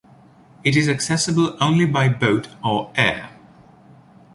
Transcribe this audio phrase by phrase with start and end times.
[0.63, 3.33] It is accessible only by boat or air.